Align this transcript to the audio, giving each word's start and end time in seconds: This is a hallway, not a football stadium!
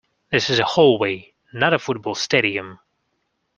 This 0.31 0.49
is 0.49 0.57
a 0.57 0.65
hallway, 0.65 1.31
not 1.53 1.75
a 1.75 1.77
football 1.77 2.15
stadium! 2.15 2.79